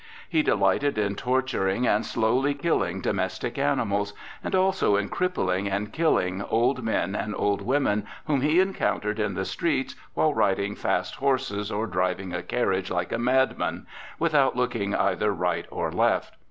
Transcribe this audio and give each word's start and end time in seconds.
He 0.27 0.41
delighted 0.41 0.97
in 0.97 1.13
torturing 1.15 1.85
and 1.85 2.03
slowly 2.03 2.55
killing 2.55 3.01
domestic 3.01 3.59
animals, 3.59 4.13
and 4.43 4.55
also 4.55 4.95
in 4.95 5.09
crippling 5.09 5.69
and 5.69 5.93
killing 5.93 6.41
old 6.41 6.81
men 6.81 7.13
and 7.15 7.35
old 7.35 7.61
women 7.61 8.07
whom 8.25 8.41
he 8.41 8.59
encountered 8.59 9.19
in 9.19 9.35
the 9.35 9.45
streets 9.45 9.95
while 10.15 10.33
riding 10.33 10.73
fast 10.73 11.17
horses 11.17 11.71
or 11.71 11.85
driving 11.85 12.33
a 12.33 12.41
carriage 12.41 12.89
like 12.89 13.11
a 13.11 13.19
madman, 13.19 13.85
without 14.17 14.55
looking 14.55 14.95
either 14.95 15.31
right 15.31 15.67
or 15.69 15.91
left. 15.91 16.33